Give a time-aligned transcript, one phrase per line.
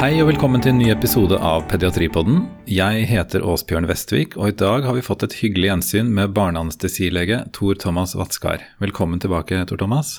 [0.00, 2.46] Hei og velkommen til en ny episode av Pediatripodden.
[2.72, 7.42] Jeg heter Åsbjørn Vestvik, og i dag har vi fått et hyggelig gjensyn med barneanestesilege
[7.52, 8.64] Tor Thomas Vatskar.
[8.80, 10.14] Velkommen tilbake, Tor Thomas.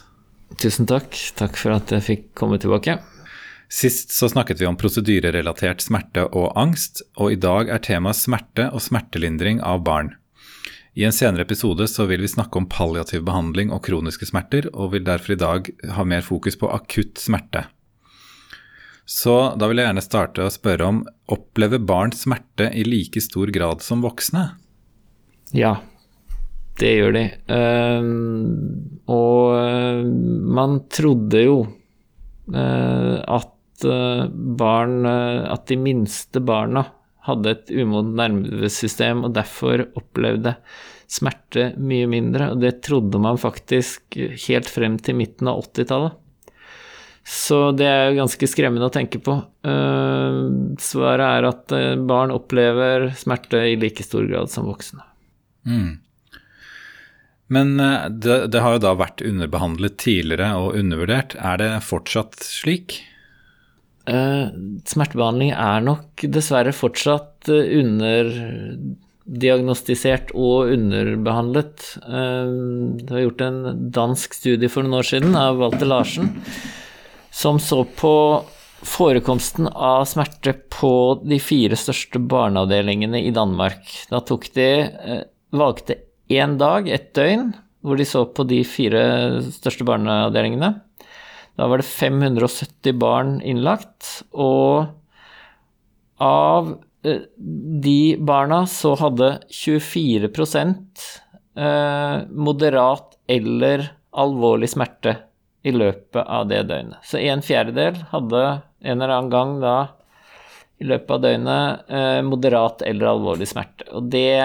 [0.62, 1.18] Tusen takk.
[1.34, 3.00] Takk for at jeg fikk komme tilbake.
[3.74, 8.70] Sist så snakket vi om prosedyrerelatert smerte og angst, og i dag er temaet smerte
[8.70, 10.14] og smertelindring av barn.
[10.94, 14.94] I en senere episode så vil vi snakke om palliativ behandling og kroniske smerter, og
[14.94, 17.66] vil derfor i dag ha mer fokus på akutt smerte.
[19.12, 21.00] Så da vil jeg gjerne starte å spørre om
[21.34, 24.46] opplever barn smerte i like stor grad som voksne?
[25.58, 25.74] Ja,
[26.80, 27.26] det gjør de.
[27.52, 28.06] Uh,
[29.12, 30.06] og uh,
[30.60, 31.58] man trodde jo
[32.56, 36.84] uh, at barn At de minste barna
[37.26, 40.54] hadde et umodent nervesystem og derfor opplevde
[41.10, 42.52] smerte mye mindre.
[42.54, 46.22] Og det trodde man faktisk helt frem til midten av 80-tallet.
[47.24, 49.36] Så det er jo ganske skremmende å tenke på.
[49.66, 55.02] Uh, svaret er at uh, barn opplever smerte i like stor grad som voksne.
[55.70, 55.92] Mm.
[57.54, 61.32] Men uh, det, det, har jo da vært underbehandlet tidligere og undervurdert.
[61.38, 62.90] Er det fortsatt slik?
[64.12, 72.02] smertebehandling er nok dessverre fortsatt underdiagnostisert og underbehandlet.
[72.02, 73.62] Det var gjort en
[73.94, 76.34] dansk studie for noen år siden av Walter Larsen
[77.32, 78.14] som så på
[78.82, 80.94] forekomsten av smerte på
[81.24, 83.86] de fire største barneavdelingene i Danmark.
[84.10, 85.24] Da tok de eh,
[85.56, 86.00] valgte
[86.32, 87.52] én dag, et døgn,
[87.82, 89.04] hvor de så på de fire
[89.48, 90.74] største barneavdelingene.
[91.60, 94.90] Da var det 570 barn innlagt, og
[96.22, 97.26] av eh,
[97.86, 100.32] de barna så hadde 24
[101.56, 105.20] eh, moderat eller alvorlig smerte
[105.62, 107.02] i løpet av det døgnet.
[107.06, 108.46] Så en fjerdedel hadde
[108.82, 109.76] en eller annen gang da
[110.82, 113.86] i løpet av døgnet eh, moderat eller alvorlig smerte.
[113.94, 114.42] Og det,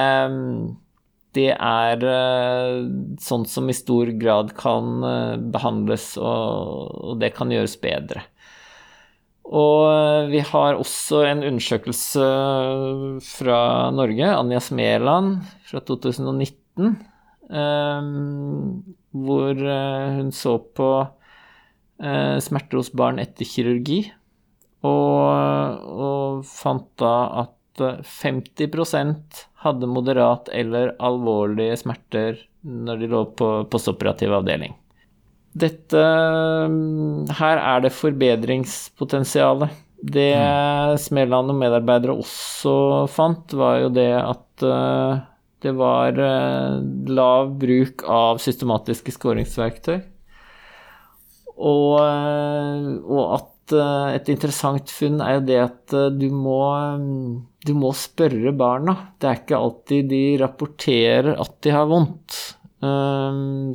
[1.39, 2.83] det er eh,
[3.25, 8.27] sånt som i stor grad kan eh, behandles, og, og det kan gjøres bedre.
[9.47, 12.31] Og eh, vi har også en undersøkelse
[13.31, 13.61] fra
[13.97, 16.97] Norge, Anja Smeland fra 2019
[17.51, 18.83] Ehm,
[19.25, 20.91] hvor eh, hun så på
[22.03, 24.03] eh, smerter hos barn etter kirurgi,
[24.87, 33.49] og, og fant da at 50% hadde moderat eller alvorlige smerter når de lå på
[33.71, 34.75] postoperativ avdeling.
[35.57, 36.03] Dette
[37.39, 39.73] Her er det forbedringspotensialet.
[39.97, 40.99] Det mm.
[41.01, 44.67] Smeland og medarbeidere også fant, var jo det at
[45.65, 49.99] det var uh, lav bruk av systematiske skåringsverktøy.
[51.57, 56.61] Og, uh, og at uh, et interessant funn er jo det at du må,
[57.65, 58.99] du må spørre barna.
[59.17, 62.43] Det er ikke alltid de rapporterer at de har vondt.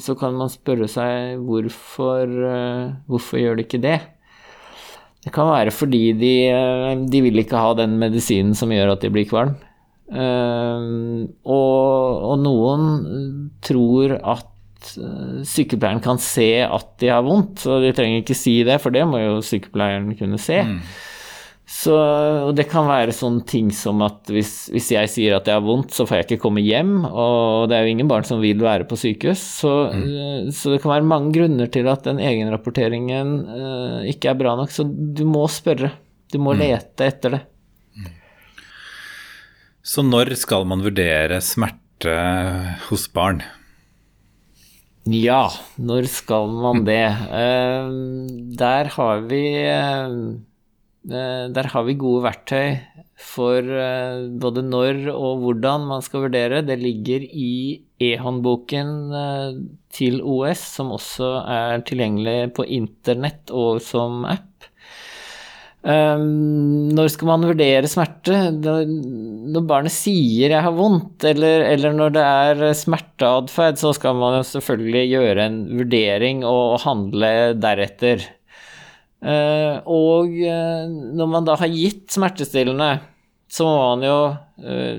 [0.06, 2.30] så kan man spørre seg hvorfor,
[3.10, 3.98] hvorfor gjør de ikke det?
[5.26, 6.36] Det kan være fordi de,
[7.10, 9.58] de vil ikke ha den medisinen som gjør at de blir kvalm.
[10.12, 12.88] Uh, og, og, noen
[13.64, 18.58] tror at uh, sykepleieren kan se at de har vondt, og de trenger ikke si
[18.68, 20.60] det, for det må jo sykepleieren kunne se.
[20.68, 20.82] Mm.
[21.72, 25.56] Så, og det kan være sånne ting som at hvis, hvis, jeg sier at jeg
[25.56, 28.44] har vondt, så får jeg ikke komme hjem, og det er jo ingen barn som
[28.44, 29.46] vil være på sykehus.
[29.62, 30.04] Så, mm.
[30.12, 33.38] uh, så det kan være mange grunner til at den egenrapporteringen
[34.12, 34.76] ikke er bra nok.
[34.76, 35.94] Så du må spørre.
[36.32, 36.66] Du må mm.
[36.66, 37.42] lete etter det.
[39.82, 42.14] Så når skal man vurdere smerte
[42.88, 43.42] hos barn?
[45.10, 45.48] Ja,
[45.82, 47.08] når skal man det?
[47.34, 47.90] Uh,
[48.60, 50.38] der har vi uh,
[51.50, 52.78] Der har vi gode verktøy
[53.22, 53.66] for
[54.42, 56.62] både når og hvordan man skal vurdere.
[56.66, 58.94] Det ligger i e-håndboken
[59.94, 64.51] til OS, som også er tilgjengelig på internett og som app.
[65.82, 68.36] Um, når skal man vurdere smerte?
[68.54, 74.38] Når barnet sier 'jeg har vondt', eller, eller når det er smerteatferd, så skal man
[74.38, 78.22] jo selvfølgelig gjøre en vurdering og, handle deretter.
[79.26, 80.86] Uh, og uh,
[81.18, 83.02] når man da har gitt smertestillende,
[83.50, 84.98] så må man jo uh,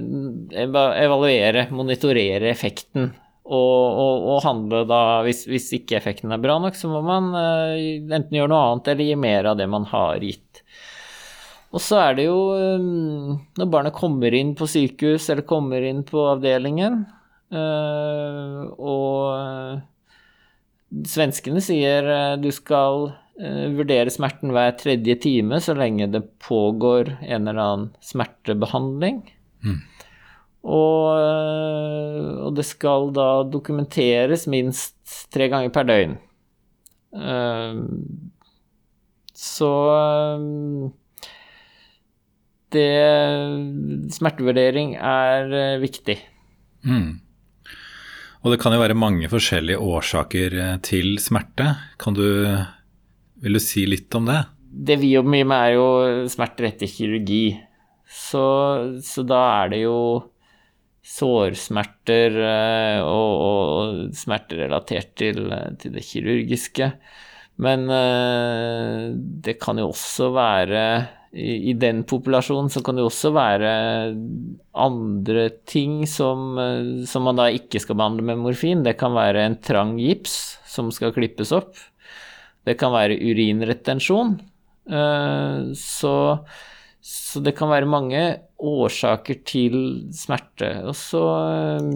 [0.50, 3.12] evaluere, monitorere effekten.
[3.42, 7.32] Og, og, og handle da, hvis, hvis, ikke effekten er bra nok, så må man
[7.34, 10.62] enten gjøre noe annet eller gi mer av det man har gitt.
[11.72, 16.02] Og så er det jo um, når barnet kommer inn på sykehus eller kommer inn
[16.08, 17.00] på avdelingen,
[17.54, 19.80] uh, og uh,
[21.08, 23.12] svenskene sier uh, du skal
[23.42, 29.22] vurdere smerten hver tredje time så lenge det pågår en eller annen smertebehandling.
[29.64, 29.78] Mm.
[30.62, 31.18] Og,
[32.46, 34.94] og, det skal da dokumenteres minst
[35.34, 36.14] tre ganger per døgn.
[39.42, 39.72] Så
[42.72, 42.86] det
[44.14, 46.16] Smertevurdering er viktig.
[46.86, 47.22] Mm.
[48.42, 51.68] Og det kan jo være mange forskjellige årsaker eh, til smerte.
[52.02, 52.26] Kan du,
[53.42, 54.40] vil du si litt om det?
[54.72, 55.86] Det vi jobber mye med, er jo
[56.32, 57.44] smerter etter kirurgi.
[58.12, 58.42] Så,
[59.04, 59.96] så da er det jo
[61.02, 65.44] sårsmerter eh, og, og smerter relatert til,
[65.82, 66.92] til, det kirurgiske.
[67.62, 69.10] Men eh,
[69.44, 70.84] det kan jo også være
[71.32, 73.70] i, den populasjonen så kan det jo også være
[74.76, 78.86] andre ting som, eh, som, man da ikke skal behandle med morfin.
[78.86, 80.38] Det kan være en trang gips
[80.70, 81.74] som skal klippes opp.
[82.62, 84.36] Det kan være urinretensjon.
[85.78, 86.12] Så,
[87.02, 88.22] så det kan være mange
[88.62, 89.78] årsaker til
[90.14, 90.70] smerte.
[90.86, 91.88] Og så eh,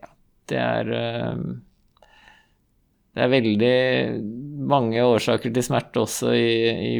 [0.00, 0.12] Ja,
[0.48, 0.92] det er
[3.18, 3.76] det er veldig
[4.70, 6.92] mange årsaker til smerte også i, i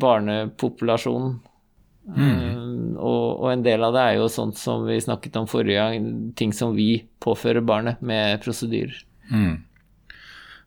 [0.00, 1.34] barnepopulasjonen.
[2.08, 2.28] Mm.
[2.32, 5.82] Um, og, og, en del av det er jo sånt som vi snakket om forrige
[5.82, 6.06] gang,
[6.40, 8.96] ting som vi påfører barnet med prosedyrer.
[9.28, 9.58] Mm.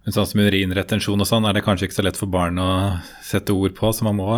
[0.05, 2.69] Men sånn som urinretensjon og sånn, er det kanskje ikke så lett for barn å
[3.25, 4.29] sette ord på, så man må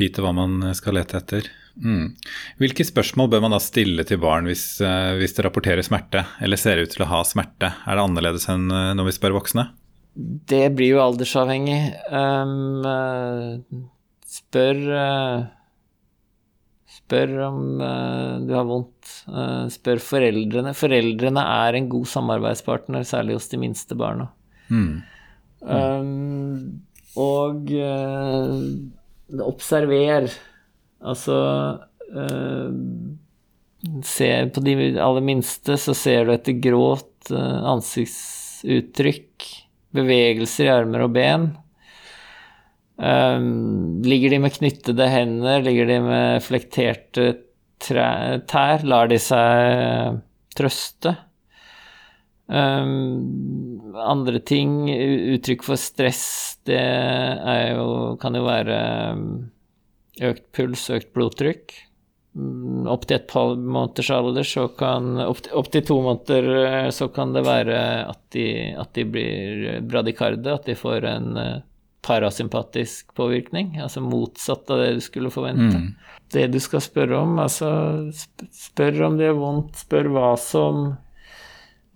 [0.00, 1.50] vite hva man skal lete etter.
[1.80, 2.12] Mm.
[2.60, 6.60] Hvilke spørsmål bør man da stille til barn hvis, uh, hvis, det rapporterer smerte, eller
[6.60, 7.72] ser ut til å ha smerte?
[7.86, 9.70] Er det annerledes enn uh, når vi spør voksne?
[10.12, 11.80] Det blir jo aldersavhengig.
[12.12, 12.84] Um,
[14.28, 14.80] spør
[16.92, 19.08] Spør om du har vondt.
[19.72, 20.74] spør foreldrene.
[20.76, 24.28] Foreldrene er en god samarbeidspartner, særlig hos de minste barna.
[24.68, 25.00] Mm.
[25.64, 25.72] Mm.
[25.72, 26.82] Um,
[27.16, 27.72] og
[29.40, 30.28] observer
[31.02, 31.36] Altså
[32.14, 32.70] uh,
[34.06, 39.48] se På de aller minste så ser du etter gråt, uh, ansiktsuttrykk,
[39.96, 41.48] bevegelser i armer og ben.
[43.02, 47.32] Um, ligger de med knyttede hender, ligger de med flekterte
[47.82, 50.20] tær, lar de seg
[50.54, 51.16] trøste?
[52.46, 54.90] Um, andre ting,
[55.36, 56.82] uttrykk for stress, det
[57.72, 57.86] jo,
[58.20, 58.82] kan jo være
[59.14, 59.24] um,
[60.20, 61.74] økt puls, økt blodtrykk.
[62.32, 67.10] Opptil opp til et par måneders alder, så kan Opp til to måneder eh, så
[67.12, 67.76] kan det være
[68.08, 71.58] at de, at de blir bradikarde, at de får en eh,
[72.02, 75.76] parasympatisk påvirkning, altså motsatt av det du skulle forvente.
[75.76, 75.92] Mm.
[76.32, 77.68] Det du skal spørre om, altså
[78.10, 80.94] spør om det er vondt, spør hva som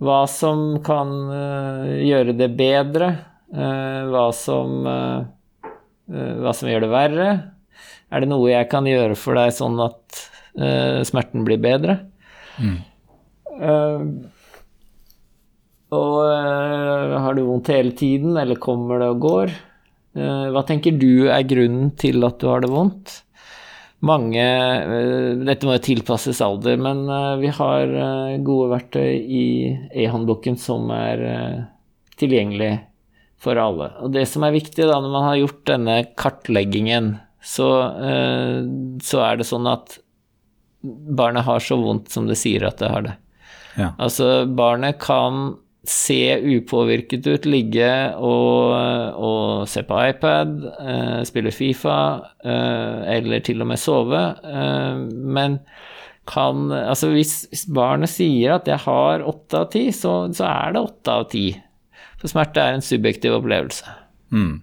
[0.02, 3.12] hva som kan uh, gjøre det bedre,
[3.54, 5.24] uh, hva som uh,
[6.06, 7.28] hva som gjør det verre,
[8.06, 10.22] er det noe jeg kan gjøre for deg sånn at
[10.60, 11.98] uh, smerten blir bedre?
[12.62, 12.78] Mm.
[13.56, 14.04] Uh,
[15.96, 19.56] og uh, har du vondt hele tiden, eller kommer det og går?
[20.16, 23.10] hva tenker du er grunnen til at du har det vondt?
[24.04, 24.42] Mange
[25.40, 27.06] Dette må jo tilpasses alder, men
[27.40, 27.94] vi har
[28.44, 29.46] gode verktøy i
[30.04, 31.22] e-håndboken som er
[32.20, 32.74] tilgjengelig
[33.40, 33.88] for alle.
[34.04, 37.14] Og det som er viktig da, når man har gjort denne kartleggingen
[37.46, 37.68] så,
[38.02, 38.64] eh,
[39.02, 40.00] så, er det sånn at
[40.82, 43.14] barnet har så vondt som det sier at det har det.
[43.76, 43.92] Ja.
[44.02, 45.54] Altså, barnet kan
[45.90, 48.72] se upåvirket ut, ligge og,
[49.16, 51.98] og se på iPad, eh, spille Fifa
[52.44, 55.04] eh, eller til og med sove, eh,
[55.36, 55.60] men
[56.26, 60.74] kan Altså, hvis, hvis, barnet sier at jeg har åtte av ti, så, så, er
[60.74, 61.46] det åtte av ti.
[62.18, 63.86] For smerte er en subjektiv opplevelse.
[64.34, 64.56] Mm.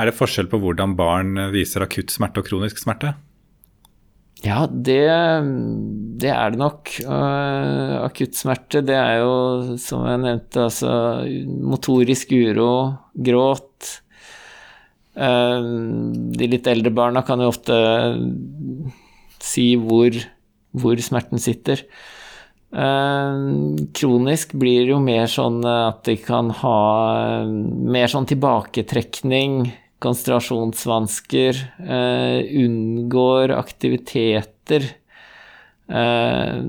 [0.00, 3.12] Er det forskjell på hvordan barn viser akutt smerte og kronisk smerte?
[4.44, 5.02] Ja, det,
[6.22, 6.92] det er det nok.
[7.02, 9.32] Uh, akutt smerte, det er jo,
[9.82, 10.92] som jeg nevnte, altså
[11.66, 12.70] motorisk uro,
[13.14, 13.88] gråt.
[15.18, 17.74] Uh, de litt eldre barna kan jo ofte
[19.42, 20.14] si hvor,
[20.78, 21.82] hvor smerten sitter.
[22.70, 26.78] Uh, kronisk blir jo mer sånn at de kan ha
[27.42, 29.64] mer sånn tilbaketrekning,
[29.98, 34.82] konsentrasjonsvansker, eh, unngår aktiviteter.
[35.88, 36.62] Eh,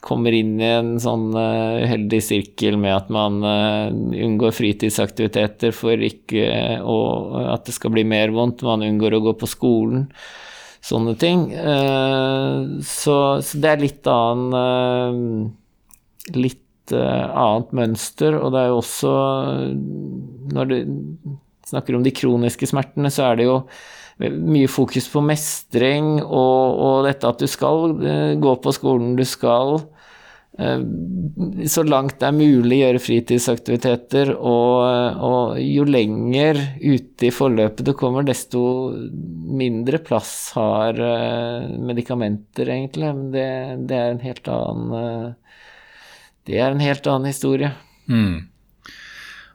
[0.00, 6.42] kommer inn i en sånn uh, uheldig sirkel med at man unngår fritidsaktiviteter for ikke
[6.82, 8.64] at det skal bli mer vondt.
[8.66, 10.08] Man unngår å gå på skolen.
[10.82, 11.44] Sånne ting.
[12.82, 13.14] Så,
[13.54, 15.54] det er litt annen
[16.34, 19.12] Litt annet mønster, og det er jo også
[20.50, 20.76] Når du
[21.72, 23.58] snakker om de kroniske smertene, så er det jo
[24.22, 27.96] mye fokus på mestring og, og dette at du skal
[28.38, 29.80] gå på skolen, du skal
[30.58, 30.80] Eh,
[31.66, 37.94] så langt det er mulig gjøre fritidsaktiviteter, og, og, jo lenger ute i forløpet du
[37.96, 38.60] kommer, desto
[39.62, 43.08] mindre plass har uh, medikamenter, egentlig.
[43.16, 43.48] Men det,
[43.88, 45.34] det, er en helt annen
[46.44, 47.72] Det er en helt annen historie.
[48.10, 48.51] Mm.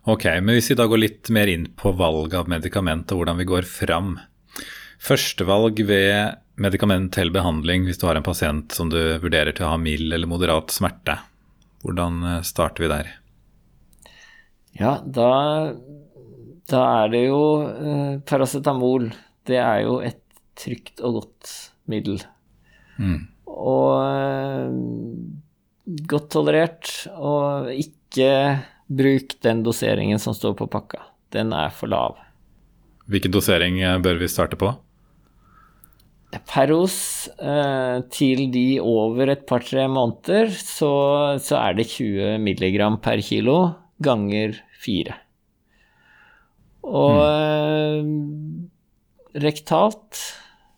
[0.08, 3.42] Ok, men hvis vi da går litt mer inn på valg av medikament og hvordan
[3.42, 4.14] vi går fram.
[5.04, 9.80] Førstevalg ved medikamentell behandling hvis du har en pasient som du vurderer til å ha
[9.82, 11.18] mild eller moderat smerte.
[11.84, 13.10] Hvordan eh, starter vi der?
[14.80, 15.76] Ja, da,
[16.72, 19.10] da er det jo eh, paracetamol.
[19.48, 20.24] Det er jo et
[20.58, 21.52] trygt og godt
[21.92, 22.24] middel.
[22.96, 23.28] Mm.
[23.52, 24.72] Og eh,
[26.16, 26.96] godt tolerert.
[27.12, 28.32] Og ikke
[28.88, 31.04] bruk den doseringen som står på pakka.
[31.36, 32.18] Den er for lav.
[33.08, 34.74] Hvilken dosering eh, bør vi starte på?
[36.48, 40.92] Peros eh, til de over et par-tre måneder, så,
[41.40, 43.58] så, er det 20 milligram per kilo
[44.04, 45.16] ganger fire.
[46.88, 48.12] Og mm.
[49.38, 50.20] eh, rektalt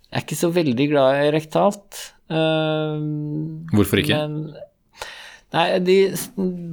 [0.10, 2.00] Jeg er ikke så veldig glad i rektalt.
[2.30, 3.02] Eh,
[3.74, 4.22] Hvorfor ikke?
[4.22, 4.69] Men,
[5.56, 5.98] nei, de,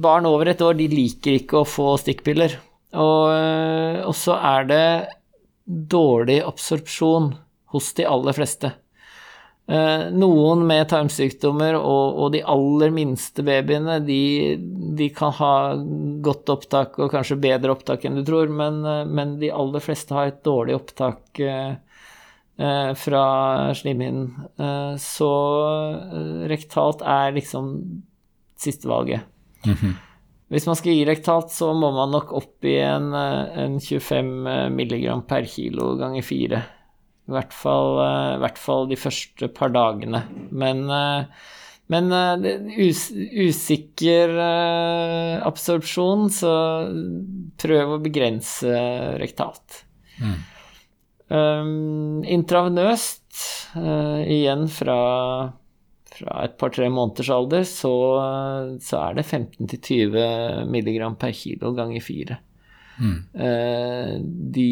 [0.03, 2.57] barn over et år de liker ikke å få stikkpiller.
[2.95, 4.87] Og, eh, og så er det
[5.65, 7.33] dårlig absorpsjon
[7.73, 8.71] hos de aller fleste.
[9.67, 14.55] Eh, noen med tarmsykdommer og, og, de aller minste babyene, de,
[14.95, 15.55] de, kan ha
[16.23, 20.15] godt opptak og kanskje bedre opptak enn du tror, men, eh, men de aller fleste
[20.15, 21.43] har et dårlig opptak
[22.97, 23.23] fra
[23.77, 24.31] slimhinnen.
[24.97, 25.27] Så
[26.49, 27.67] rektalt er liksom
[28.57, 29.21] sistevalget.
[29.65, 29.93] Mm -hmm.
[30.49, 35.21] Hvis man skal gi rektalt, så må man nok opp i en, en 25 milligram
[35.27, 36.63] per kilo ganger fire.
[37.27, 40.23] I hvert fall, eh, i hvert fall de første par dagene.
[40.51, 41.25] Men, eh,
[41.91, 42.45] men eh,
[42.87, 44.31] us, usikker
[45.43, 46.53] absorpsjon, så
[47.59, 48.71] prøv å begrense
[49.19, 49.83] rektalt.
[50.23, 50.37] Mm.
[51.27, 53.25] Um, intravenøst,
[53.75, 54.99] uh, igjen fra,
[56.17, 57.93] fra et par-tre måneders alder, så,
[58.83, 62.39] så er det 15-20 mg per kilo ganger fire.
[62.97, 63.17] Mm.
[63.37, 64.13] Uh,
[64.57, 64.69] de,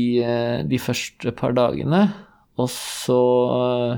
[0.66, 2.08] de første par dagene.
[2.56, 3.22] Og så
[3.56, 3.96] eh,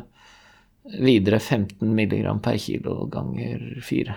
[1.04, 4.16] videre 15 mg per kilo ganger 4.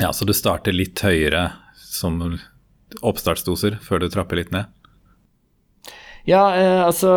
[0.00, 2.20] Ja, så du starter litt høyere som
[3.02, 4.70] oppstartsdoser før du trapper litt ned?
[6.22, 7.10] Ja, eh, altså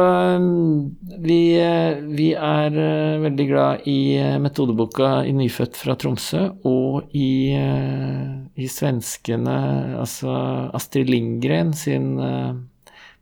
[1.21, 7.13] vi, eh, vi, er eh, veldig glad i eh, metodeboka i Nyfødt fra Tromsø og
[7.13, 9.57] i, i svenskene,
[10.01, 10.33] altså
[10.73, 12.15] Astrid Lindgren sin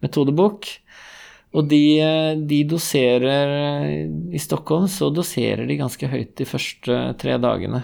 [0.03, 0.69] metodebok.
[1.53, 1.83] Og de,
[2.49, 3.51] de, doserer
[4.33, 7.83] I Stockholm så doserer de ganske høyt de første tre dagene.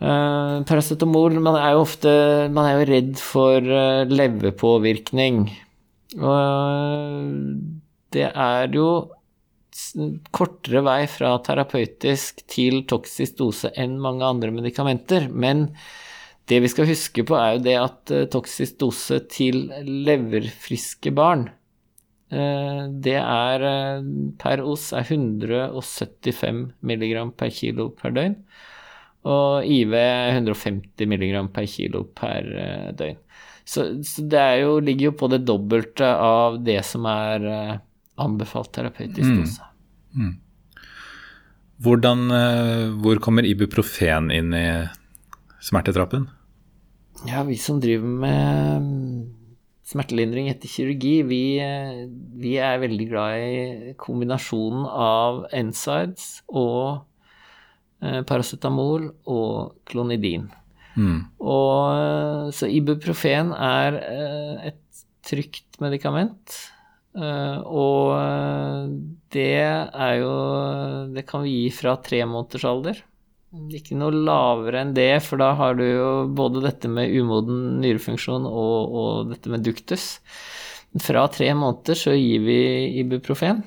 [0.00, 3.60] Uh, paracetamol Man Man er jo redd for
[4.08, 5.44] leverpåvirkning.
[6.18, 7.34] Og
[8.14, 8.88] det er jo
[10.34, 15.26] kortere vei fra terapeutisk til toksisk dose enn mange andre medikamenter.
[15.30, 15.68] Men
[16.50, 19.66] det vi skal huske på, er jo det at toksisk dose til
[20.06, 21.48] leverfriske barn
[22.34, 24.06] Eh, det er eh,
[24.40, 28.38] per os er 175 mg per kilo per døgn.
[29.30, 33.20] Og IV 150 mg per kilo per eh, døgn.
[33.64, 37.46] Så, så det jo, ligger jo på det dobbelte av det som er
[38.20, 39.38] anbefalt terapeutisk mm.
[39.40, 39.68] dose.
[40.12, 40.26] Mm.
[40.26, 40.34] Mm.
[41.84, 42.26] Hvordan,
[43.00, 44.66] hvor kommer ibuprofen inn i
[45.64, 46.28] smertetrappen?
[47.24, 48.92] Ja, vi som driver med
[49.84, 51.42] smertelindring etter kirurgi, vi,
[52.40, 57.04] vi, er veldig glad i kombinasjonen av NSIDES og
[58.04, 60.48] eh, paracetamol og klonidin.
[60.94, 61.18] Mm.
[61.42, 66.60] Og, eh, så ibuprofen er eh, et trygt medikament.
[67.14, 68.98] Uh, og
[69.30, 70.32] det er jo
[71.14, 72.98] Det kan vi gi fra tre måneders alder.
[73.70, 78.48] Ikke noe lavere enn det, for da har du jo både dette med umoden nyrefunksjon
[78.50, 80.16] og, og dette med duktus.
[80.98, 82.58] Fra tre måneder så gir vi
[83.02, 83.62] ibuprofen.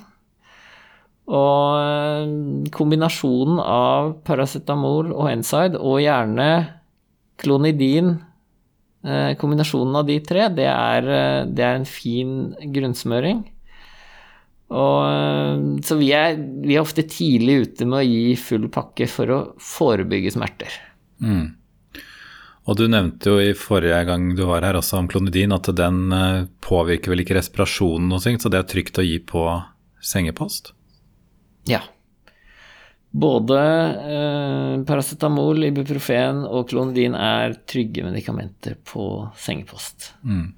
[1.27, 6.49] Og eh, kombinasjonen av paracetamol og Enside, og gjerne
[7.37, 8.15] klonidin,
[9.05, 13.43] eh, kombinasjonen av de tre, det er, eh, det er en fin grunnsmøring.
[14.69, 19.07] Og, eh, så vi er, vi er, ofte tidlig ute med å gi full pakke
[19.07, 20.73] for å forebygge smerter.
[21.21, 21.55] Mm.
[22.67, 26.11] Og du nevnte jo i forrige gang du var her også om klonidin at den
[26.59, 29.45] påvirker vel ikke respirasjonen sånt, så det er trygt å gi på
[30.03, 30.73] sengepost?
[31.63, 31.79] Ja.
[33.11, 39.05] Både eh, paracetamol, ibuprofen og klonidin er trygge medikamenter på
[39.39, 40.11] sengepost.
[40.27, 40.51] Mm.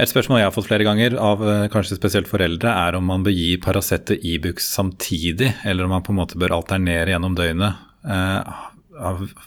[0.00, 3.24] Et spørsmål jeg har fått flere ganger, av eh, kanskje spesielt foreldre, er om man
[3.26, 7.38] bør gi Paracet og Ibux samtidig, eller om man på en måte bør alternere gjennom
[7.38, 7.86] døgnet.
[8.04, 8.66] Eh,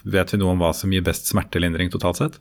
[0.10, 2.40] Vet vi noe om hva som gir best smertelindring totalt sett?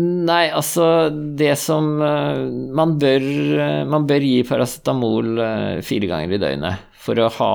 [0.00, 3.24] Nei, altså det som eh, Man bør,
[3.60, 6.86] eh, man bør gi paracetamol eh, fire ganger i døgnet.
[7.02, 7.50] For å ha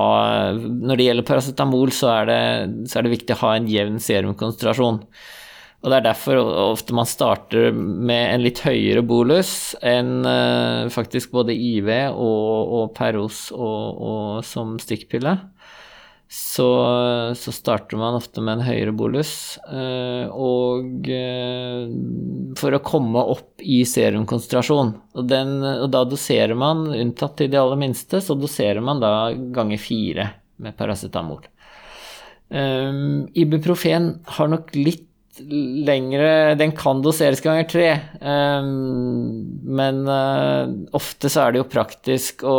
[0.54, 2.38] Når det gjelder paracetamol, så er det,
[2.86, 5.02] så er det viktig å ha en jevn serumkonsentrasjon.
[5.78, 10.26] Og det er derfor ofte man starter med en litt høyere bolus enn
[10.90, 15.36] faktisk både IV og, og Peros og, og som stikkpille
[16.28, 16.68] så,
[17.36, 19.30] så, starter man ofte med en høyere bolus.
[19.64, 21.88] Eh, og eh,
[22.60, 24.92] for å komme opp i serumkonsentrasjon.
[25.16, 29.12] Og, den, og da doserer man, unntatt til de aller minste, så doserer man da
[29.32, 30.28] ganger fire
[30.60, 31.48] med paracetamol.
[32.48, 35.07] Um, Ibuprofen har nok litt
[35.48, 37.88] lengre Den kan doseres ganger tre,
[38.20, 39.44] um,
[39.78, 42.58] men uh, ofte så er det jo praktisk å,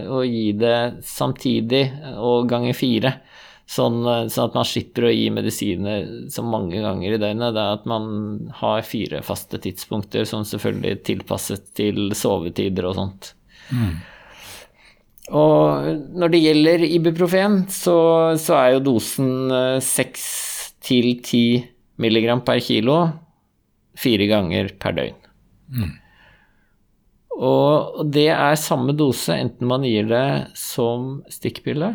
[0.00, 1.84] å, gi det samtidig
[2.16, 3.14] og ganger fire.
[3.70, 7.54] Sånn, sånn, at man slipper å gi medisiner så mange ganger i døgnet.
[7.54, 8.08] Det er at man
[8.58, 13.30] har fire faste tidspunkter som selvfølgelig er tilpasset til sovetider og sånt.
[13.70, 13.92] Mm.
[15.38, 17.98] Og når det gjelder ibuprofen, så,
[18.42, 19.30] så er jo dosen
[19.86, 20.26] seks
[20.82, 21.44] til ti
[22.00, 23.02] milligram per kilo
[23.98, 25.18] fire ganger per døgn.
[25.70, 25.90] Mm.
[27.40, 31.94] Og det er samme dose enten man gir det som stikkpille,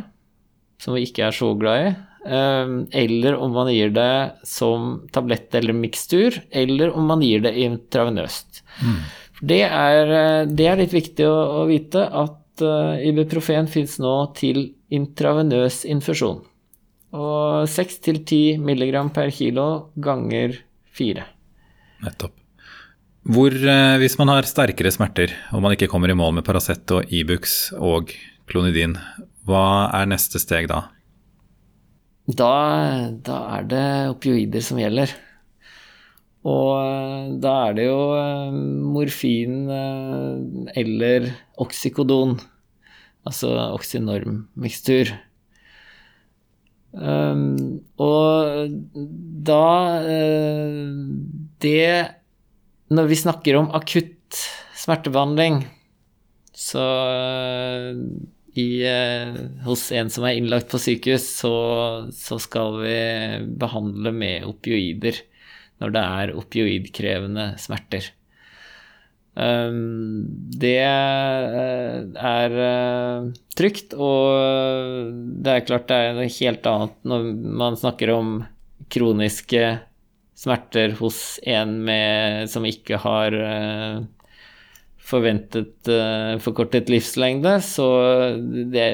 [0.81, 1.91] som vi ikke er så glad i,
[2.25, 7.53] ehm, eller om man gir det som tablett eller mikstur, eller om man gir det
[7.62, 8.63] intravenøst.
[8.81, 8.97] Mm.
[9.41, 10.15] Det, er,
[10.50, 16.39] det, er, litt viktig å, å vite at uh, ibuprofen fins nå til intravenøs infusjon.
[17.16, 20.58] Og 6-10 milligram per kilo ganger
[20.96, 21.24] 4.
[22.04, 22.36] Nettopp.
[23.25, 26.92] Hvor, eh, hvis man har sterkere smerter og man ikke kommer i mål med Paracet
[26.94, 28.12] og Ibux og
[28.46, 28.94] klonidin,
[29.50, 30.84] hva er neste steg da?
[32.30, 35.10] Da, da er det opioider som gjelder.
[36.46, 38.60] Og eh, da er det jo eh,
[38.94, 39.72] morfin
[40.78, 41.32] eller
[41.66, 42.38] oksykodon,
[43.25, 45.16] altså oksynorm-mikstur.
[46.96, 48.72] Um, og
[49.44, 49.64] da
[50.00, 50.92] uh,
[51.60, 51.90] Det
[52.96, 54.40] Når vi snakker om akutt
[54.79, 55.60] smertebehandling,
[56.55, 58.00] så uh,
[58.55, 61.55] i, uh, hos en som er innlagt på sykehus, så,
[62.16, 62.98] så, skal vi
[63.60, 65.20] behandle med opioider
[65.84, 68.08] når det er opioidkrevende smerter.
[69.35, 70.24] Ehm,
[70.55, 73.25] det eh, er eh,
[73.59, 75.11] trygt, og
[75.43, 77.27] det er klart det er noe helt annet når
[77.63, 78.37] man snakker om
[78.91, 79.63] kroniske
[80.35, 84.03] smerter hos en med, som ikke har eh,
[85.05, 85.91] forventet
[86.41, 87.85] forkortet livslengde, så
[88.74, 88.87] det,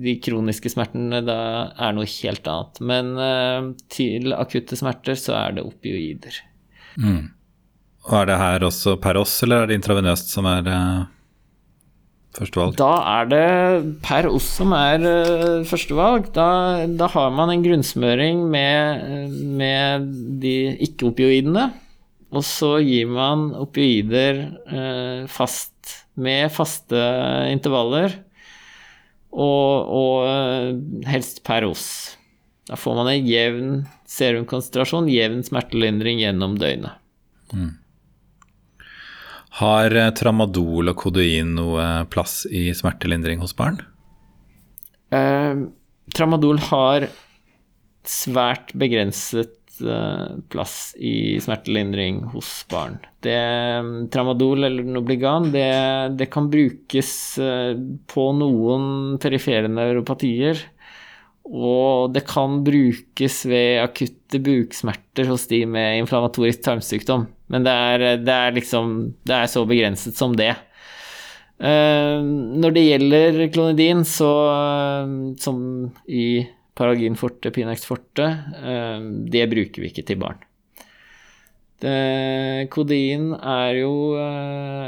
[0.00, 1.42] de kroniske smertene da
[1.76, 2.80] er noe helt annet.
[2.80, 6.38] Men til akutte smerter så er det opioider.
[6.96, 7.26] Mm.
[8.08, 11.04] Og Er det her også per oss, eller er det intravenøst som er uh,
[12.34, 12.74] førstevalg?
[12.80, 13.44] Da er det
[14.02, 16.32] per oss som er uh, førstevalg.
[16.34, 16.48] Da,
[16.90, 20.08] da, har man en grunnsmøring med, med
[20.42, 20.56] de
[20.88, 21.68] ikke-opioidene.
[22.32, 24.40] Og så gir man opioider
[24.72, 25.70] uh, fast,
[26.18, 27.02] med faste
[27.52, 28.16] intervaller.
[29.32, 31.86] Og, og helst per oss.
[32.68, 33.70] Da får man en jevn
[34.10, 36.98] serumkonsentrasjon, jevn smertelindring gjennom døgnet.
[37.54, 37.70] Mm.
[39.60, 43.80] Har eh, tramadol og kodein noe plass i smertelindring hos barn?
[45.12, 45.66] Eh,
[46.16, 47.08] tramadol har
[48.08, 52.98] svært begrenset eh, plass i smertelindring hos barn.
[53.22, 53.38] Det,
[54.14, 55.68] tramadol eller Nobligan det,
[56.18, 57.74] det kan brukes eh,
[58.08, 60.64] på noen perifere neuropatier.
[61.42, 67.26] Og det kan brukes ved akutte buksmerter hos de med inflammatorisk tarmsykdom.
[67.52, 68.94] Men det er, det er liksom
[69.28, 70.54] Det er så begrenset som det.
[71.62, 72.18] Uh,
[72.58, 74.30] når det gjelder klonidin, så
[75.38, 75.60] som
[76.10, 76.42] i
[76.74, 78.24] Paragin forte, Pinax forte,
[78.56, 78.98] uh,
[79.30, 80.40] det bruker vi ikke til barn.
[81.82, 81.92] Det,
[82.70, 83.94] kodein er jo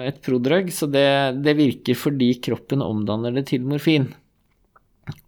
[0.07, 1.09] et prodrug, så det,
[1.42, 4.12] det virker fordi kroppen omdanner det til morfin.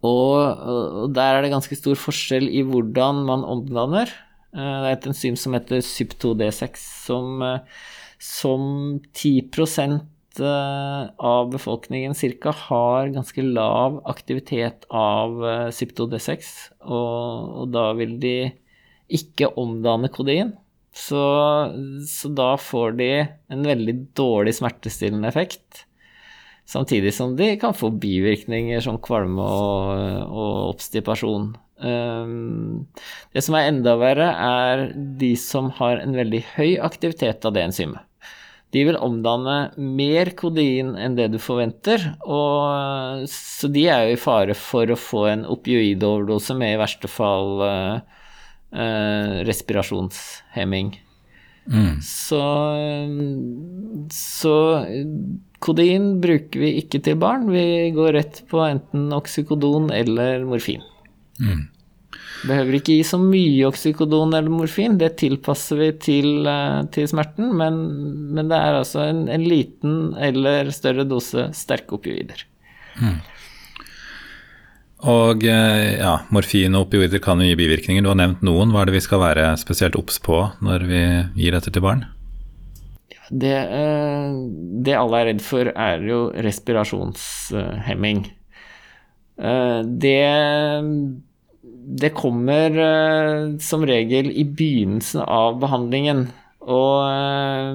[0.05, 4.11] Og, og, der er det ganske stor forskjell i hvordan man omdanner.
[4.53, 7.43] Det er et enzym som heter SYP2D6, som,
[8.19, 8.61] som
[9.11, 9.99] 10%
[11.17, 12.51] av befolkningen ca.
[12.51, 15.41] har ganske lav aktivitet av
[15.73, 16.53] SYP2D6,
[16.85, 18.37] og, og da vil de
[19.07, 20.53] ikke omdanne kodein.
[20.97, 21.19] Så,
[22.09, 23.11] så, da får de
[23.53, 25.83] en veldig dårlig smertestillende effekt.
[26.67, 29.91] Samtidig som de kan få bivirkninger som kvalme og,
[30.25, 31.53] og obstipasjon.
[31.77, 32.87] Um,
[33.35, 37.67] det som er enda verre, er de som har en veldig høy aktivitet av det
[37.67, 38.03] enzymet.
[38.75, 44.19] De vil omdanne mer kodein enn det du forventer, og, så de er jo i
[44.19, 48.23] fare for å få en opioidoverdose med i verste fall uh,
[48.75, 50.97] uh, respirasjonshemming.
[51.67, 51.95] Mm.
[52.03, 52.41] Så,
[54.15, 54.53] så
[55.63, 57.49] kodein bruker vi ikke til barn.
[57.51, 60.83] Vi går rett på enten oksykodon eller morfin.
[61.41, 61.65] Mm.
[62.47, 67.49] Behøver ikke gi så mye oksykodon eller morfin, det tilpasser vi til, eh, til smerten,
[67.57, 67.79] men,
[68.35, 72.43] men, det er altså en, en, liten eller større dose sterke opioider.
[73.01, 73.17] Mm.
[75.07, 78.05] Og eh, ja, morfin og opioider kan jo gi bivirkninger.
[78.05, 78.71] Du har nevnt noen.
[78.73, 81.01] Hva er det vi skal være spesielt obs på når vi
[81.37, 82.05] gir dette til barn?
[83.29, 84.33] Det, eh,
[84.85, 88.25] det alle er redd for, er jo respirasjonshemming.
[89.37, 90.25] Eh, det,
[92.01, 92.81] det kommer
[93.61, 96.27] som regel i begynnelsen av behandlingen.
[96.67, 97.71] Og uh,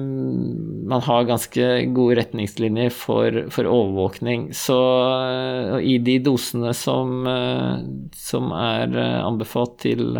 [0.85, 4.51] man har ganske gode retningslinjer for, for overvåkning.
[4.53, 7.25] Så uh, i de dosene som,
[8.13, 10.13] som er anbefalt til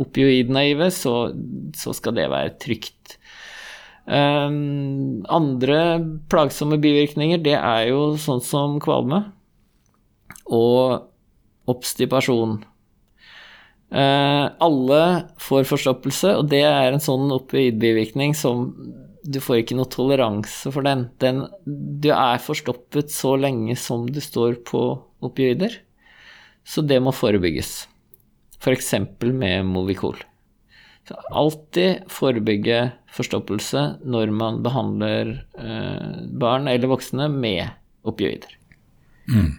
[0.00, 1.28] opioidnaive, så,
[1.76, 3.18] så skal det være trygt.
[4.04, 5.76] andre
[6.28, 9.22] plagsomme bivirkninger, det er jo sånn som kvalme
[10.46, 12.58] og obstipasjon.
[13.94, 15.00] Uh, alle
[15.40, 18.72] får forstoppelse, og det er en sånn opioidbivirkning som
[19.24, 21.08] du får ikke noe toleranse for den.
[21.22, 21.44] den.
[21.64, 24.82] Du er forstoppet så lenge som du står på
[25.24, 25.78] opioider,
[26.64, 27.84] så det må forebygges.
[28.60, 28.94] F.eks.
[29.20, 30.20] For med Movicol.
[31.08, 32.78] Så alltid forebygge
[33.12, 37.68] forstoppelse når man behandler eh, barn eller voksne med
[38.08, 38.56] opioider.
[39.28, 39.50] Mm.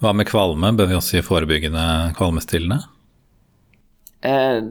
[0.00, 0.72] Hva med kvalme?
[0.76, 1.84] Bør vi også gi forebyggende
[2.16, 2.80] kvalmestillende?
[4.24, 4.62] eh,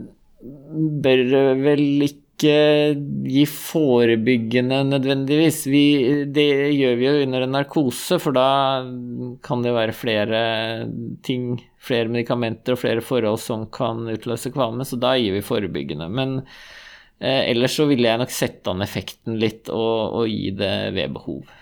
[1.04, 1.24] bør
[1.60, 2.56] vel ikke
[3.28, 5.66] gi forebyggende nødvendigvis.
[5.68, 5.84] Vi,
[6.32, 8.48] det gjør vi jo under en narkose, for da
[9.46, 10.42] kan det være flere
[11.26, 16.08] ting, flere medikamenter og flere forhold som kan utløse kvalme, så da gir vi forebyggende.
[16.10, 16.40] Men
[17.20, 21.18] eh, ellers så ville jeg nok sette an effekten litt og, og gi det ved
[21.20, 21.59] behov.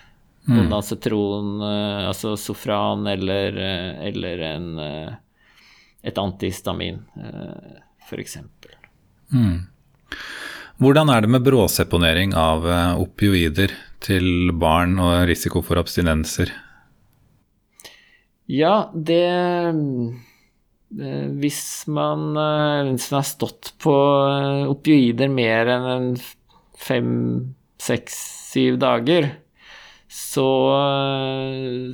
[0.48, 0.60] Mm.
[0.62, 5.16] Ondansetron, sitron, altså sofran eller, eh, eller en eh,
[6.08, 8.38] et antihistamin, eh, f.eks.
[9.34, 9.66] Mm.
[10.78, 16.54] Hvordan er det med bråseponering av eh, opioider til barn og risiko for abstinenser?
[18.48, 19.74] Ja, det eh,
[21.42, 22.30] Hvis man,
[22.94, 23.96] hvis man har stått på
[24.72, 26.14] opioider mer enn
[26.80, 27.10] fem,
[27.82, 28.16] seks,
[28.54, 29.28] syv dager,
[30.18, 30.50] så,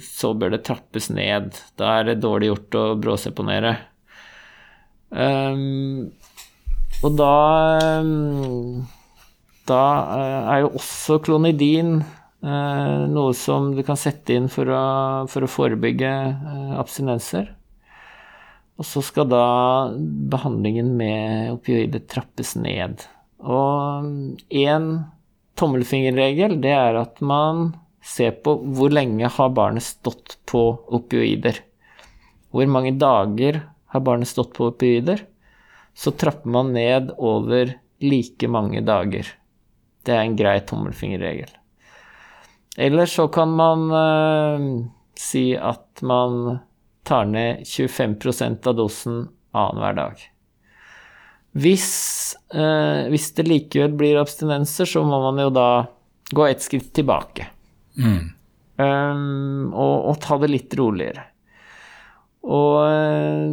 [0.04, 1.58] så, bør det trappes ned.
[1.80, 3.74] Da er det dårlig gjort å bråseponere.
[5.12, 6.08] Um,
[7.04, 7.34] og da
[9.68, 14.86] Da uh, er jo også klonidin uh, noe som du kan sette inn for å,
[15.32, 17.52] for å forebygge uh, abstinenser.
[18.80, 19.46] Og så skal da
[20.32, 23.04] behandlingen med opioider trappes ned.
[23.44, 24.90] Og én
[25.60, 30.64] tommelfingerregel, det er at man ser på hvor lenge har barnet stått på
[30.94, 31.62] opioider.
[32.54, 33.62] Hvor mange dager
[33.94, 35.24] har barnet stått på opioider,
[35.94, 39.28] så trapper man ned over like mange dager.
[40.04, 41.52] Det er en grei tommelfingerregel.
[42.78, 44.68] Eller så kan man eh,
[45.20, 46.60] si at man
[47.04, 50.22] tar ned 25% av dosen annenhver dag.
[51.54, 55.86] Hvis, eh, hvis, det likevel blir abstinenser, så må man jo da
[56.34, 57.46] gå et skritt tilbake.
[57.98, 58.34] Mm.
[58.74, 61.28] Um, og, og ta det litt roligere.
[62.44, 63.48] Og uh,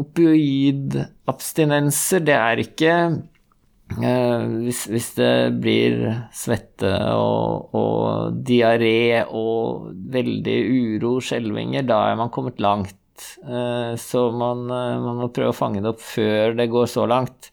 [0.00, 10.58] opioidabstinenser, det er ikke uh, hvis, hvis, det blir svette og, og diaré og veldig
[10.72, 12.98] uro, skjelvinger, da er man kommet langt.
[13.44, 17.52] Uh, så man, man, må prøve å fange det opp før det går så langt.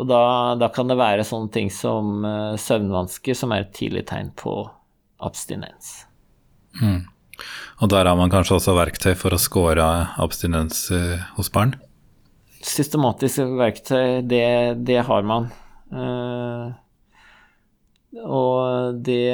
[0.00, 2.24] Og da, da kan det være sånne ting som
[2.56, 4.79] søvnvansker, som er et tidlig tegn på
[5.24, 6.04] abstinens.
[6.80, 7.04] Mm.
[7.80, 9.86] Og der har man kanskje også verktøy for å score
[10.20, 10.88] abstinens
[11.36, 11.78] hos barn?
[12.60, 14.46] systematiske verktøy, det,
[14.86, 15.48] det har man.
[15.90, 16.72] Uh,
[18.20, 19.32] og det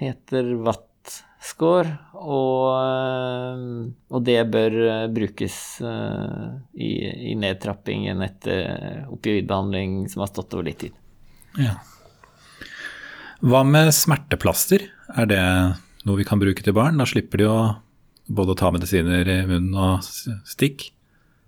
[0.00, 4.78] heter Watt-score, og, uh, og, det bør
[5.14, 6.92] brukes uh, i,
[7.30, 10.98] i, nedtrappingen etter opioidbehandling som har stått over litt tid.
[11.58, 11.78] Ja.
[13.40, 14.82] Hva med smerteplaster?
[15.16, 15.44] Er det
[16.04, 17.00] noe vi kan bruke til barn?
[17.00, 17.60] Da slipper de å
[18.30, 20.04] både ta medisiner i munnen og
[20.48, 20.90] stikk?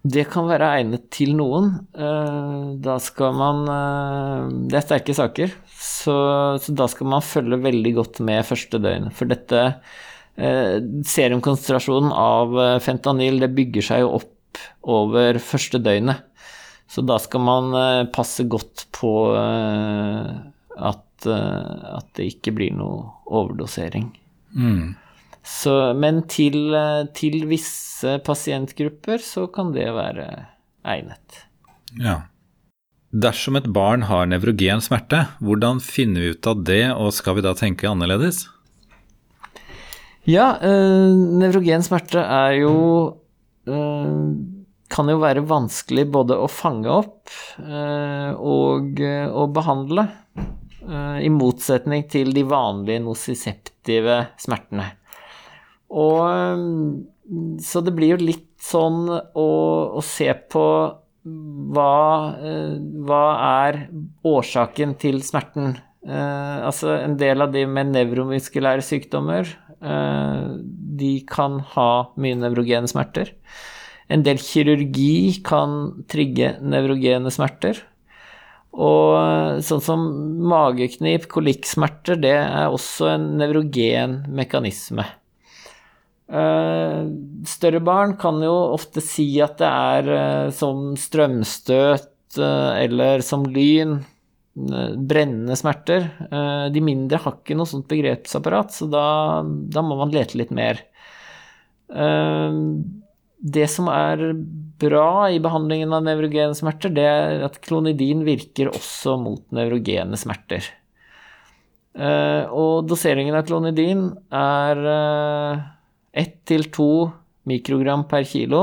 [0.02, 1.68] Det kan være egnet til noen.
[1.94, 6.16] Eh, da skal man eh, Det er sterke saker, så,
[6.58, 9.12] så da skal man følge veldig godt med første døgn.
[9.14, 16.24] For dette eh, serumkonsentrasjonen av fentanyl, det bygger seg jo opp over første døgnet.
[16.90, 17.70] Så da skal man
[18.12, 24.10] passe godt på at, at det ikke blir noe overdosering.
[24.56, 24.94] Mm.
[25.42, 26.74] Så, men til,
[27.18, 30.28] til, visse pasientgrupper så kan det være
[30.86, 31.42] egnet.
[31.98, 32.22] Ja.
[33.12, 37.44] Dersom et barn har nevrogen smerte, hvordan finner vi ut av det, og skal vi
[37.44, 38.46] da tenke annerledes?
[40.24, 41.10] Ja, øh,
[41.42, 42.74] nevrogen smerte er jo
[43.66, 44.26] øh,
[44.92, 50.04] Kan jo være vanskelig både å fange opp øh, og å behandle.
[50.82, 54.88] I motsetning til de vanlige nosiseptive smertene.
[55.92, 56.24] Og
[56.58, 59.48] mm, Så det blir jo litt sånn å,
[59.98, 60.66] å se på
[61.22, 63.24] hva, eh, hva
[63.66, 63.84] er
[64.26, 65.76] årsaken til smerten?
[66.02, 69.46] Eh, altså en del av de med nevromuskulære sykdommer,
[69.78, 70.48] eh,
[70.98, 73.30] de kan ha mye nevrogene smerter.
[74.10, 77.78] En del kirurgi kan trigge nevrogene smerter.
[78.72, 80.04] Og sånn som
[80.48, 85.04] mageknip, kolikksmerter, det er også en nevrogen mekanisme.
[86.32, 87.12] Uh,
[87.44, 93.44] større barn kan jo ofte si at det er uh, som strømstøt uh, eller som
[93.44, 93.98] lyn,
[94.52, 96.10] brennende smerter.
[96.68, 99.04] de mindre har ikke noe sånt begrepsapparat, så da,
[99.40, 100.82] da må man lete litt mer.
[103.42, 104.22] Det som er
[104.78, 110.62] bra i behandlingen av nevrogene smerter, det er at klonidin virker også mot nevrogene smerter.
[112.48, 114.78] og doseringen av klonidin er
[116.12, 116.88] 1 til 2
[117.50, 118.62] mikrogram per kilo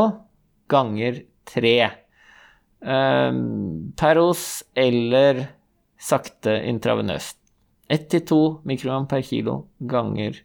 [0.72, 1.76] ganger 3.
[1.90, 2.10] per
[4.00, 5.48] Peros eller
[6.00, 7.36] sakte intravenøst.
[7.90, 10.38] 1 til 2 mikrogram per kilo ganger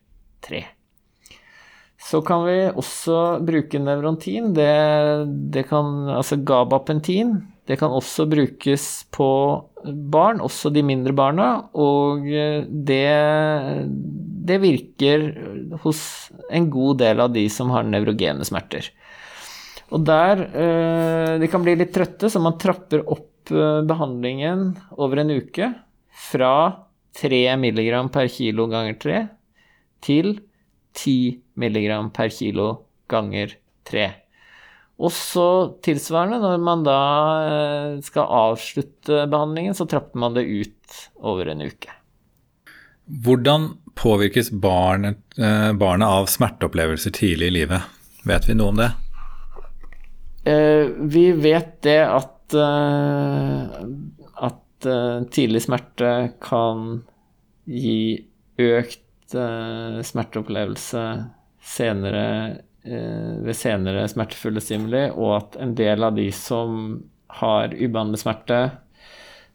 [0.42, 0.64] 3.
[2.04, 4.52] Så kan vi også bruke nevrontin.
[4.56, 4.70] Det,
[5.54, 7.38] det kan, altså gabapentin.
[7.64, 9.28] Det kan også brukes på
[10.12, 13.06] barn, også de mindre barna, og det
[14.44, 15.24] det virker
[15.82, 16.00] hos
[16.52, 18.90] en god del av de som har nevrogene smerter.
[19.94, 25.22] Og der eh, De kan bli litt trøtte, så man trapper opp eh, behandlingen over
[25.22, 25.70] en uke
[26.30, 26.54] fra
[27.20, 27.78] 3 mg
[28.12, 29.22] per kilo ganger 3
[30.04, 30.36] til
[30.94, 32.68] 10 mg per kilo
[33.11, 33.57] ganger
[33.90, 34.07] 3.
[35.02, 35.46] Og så
[35.83, 36.98] tilsvarende, når man da
[37.44, 41.90] eh, skal avslutte behandlingen, så trapper man det ut over en uke.
[43.24, 47.90] Hvordan påvirkes barnet, eh, barnet av smerteopplevelser tidlig i livet?
[48.24, 48.90] Vet vi noe om det?
[50.46, 52.30] Eh, vi vet det at,
[54.46, 54.87] at
[55.35, 56.11] tidlig smerte
[56.44, 57.02] kan
[57.64, 58.20] gi
[58.61, 61.04] økt smerteopplevelse
[61.64, 62.26] senere,
[62.84, 67.00] eh, ved senere smertefulle stimuli, og at en del av de som
[67.40, 68.60] har ubehandlet smerte,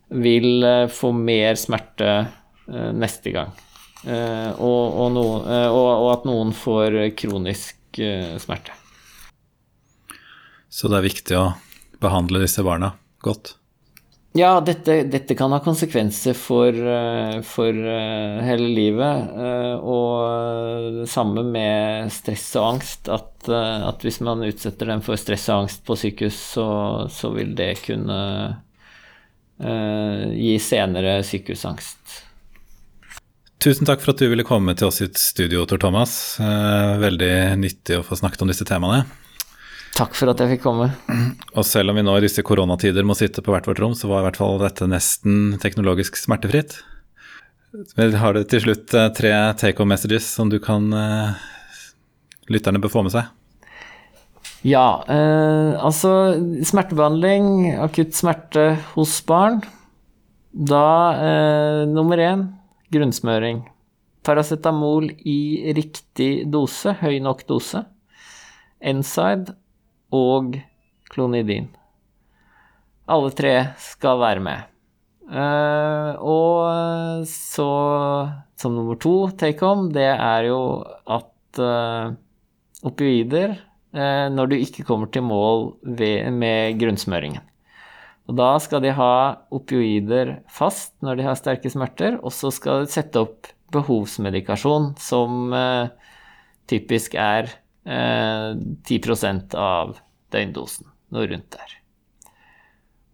[0.10, 2.10] vil få mer smerte
[2.74, 3.52] Eh, neste gang.
[4.06, 7.78] Eh, og, og, noen, eh, og, at noen får kronisk
[8.40, 8.76] smerte.
[10.70, 11.46] Så det er viktig å
[12.00, 12.94] behandle disse barna
[13.26, 13.56] godt?
[14.40, 16.76] Ja, dette, dette kan ha konsekvenser for,
[17.44, 17.80] for
[18.46, 19.34] hele livet.
[19.84, 23.10] Og det samme med stress og angst.
[23.12, 26.70] At, at, hvis man utsetter dem for stress og angst på sykehus, så,
[27.12, 28.22] så vil det kunne
[29.60, 32.20] gi senere sykehusangst.
[33.60, 36.14] Tusen takk for at du ville komme til oss i et studio, Tor Thomas.
[36.40, 39.04] Eh, veldig nyttig å få snakket om disse temaene.
[40.00, 40.88] Takk for at jeg fikk komme.
[41.60, 44.08] Og selv om vi nå i disse koronatider må sitte på hvert vårt rom, så
[44.08, 46.78] var i hvert fall dette nesten teknologisk smertefritt.
[47.98, 51.36] Vi har du til slutt eh, tre take home messages som du kan uh,
[52.50, 53.28] lytterne bør få med seg?
[54.66, 56.12] Ja, eh, altså
[56.68, 59.62] smertebehandling, akutt smerte hos barn.
[60.52, 62.48] Da eh, nummer én
[62.92, 63.62] grunnsmøring.
[64.26, 67.86] Paracetamol i riktig dose, høy nok dose.
[68.80, 69.56] Enside
[70.16, 70.58] og
[71.10, 71.70] klonidin.
[73.10, 74.70] Alle tre skal være med.
[75.30, 77.70] Uh, og så,
[78.58, 80.62] som nummer to take home, det er jo
[81.06, 82.16] at uh,
[82.82, 83.54] opioider,
[83.94, 87.46] uh, når du ikke kommer til mål ved, med grunnsmøringen
[88.26, 89.14] Og da skal de ha
[89.54, 95.54] opioider fast når de har sterke smerter, og så skal de sette opp behovsmedikasjon, som
[96.70, 97.52] typisk er
[97.86, 99.98] 10 av
[100.34, 101.80] døgndosen, noe rundt der.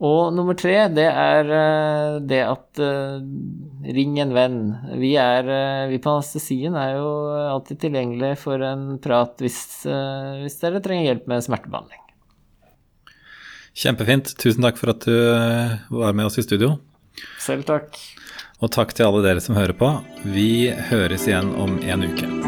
[0.03, 3.21] Og nummer tre, det er eh, det at uh,
[3.95, 4.57] ring en venn.
[4.99, 7.11] Vi, er, uh, vi på anestesien er jo
[7.53, 12.01] alltid tilgjengelig for en prat hvis, uh, hvis dere trenger hjelp med smertebehandling.
[13.75, 14.35] Kjempefint.
[14.39, 15.15] Tusen takk for at du
[15.99, 16.77] var med oss i studio.
[17.43, 17.99] Selv takk.
[18.63, 19.91] Og takk til alle dere som hører på.
[20.31, 22.44] Vi høres igjen om en uke.